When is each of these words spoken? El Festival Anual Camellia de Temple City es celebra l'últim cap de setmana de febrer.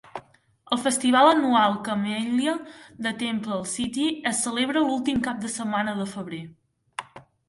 El 0.75 0.79
Festival 0.83 1.27
Anual 1.33 1.75
Camellia 1.87 2.53
de 3.07 3.11
Temple 3.19 3.57
City 3.73 4.07
es 4.31 4.39
celebra 4.47 4.83
l'últim 4.87 5.21
cap 5.29 5.45
de 5.45 5.53
setmana 5.57 5.95
de 6.01 6.09
febrer. 6.15 6.41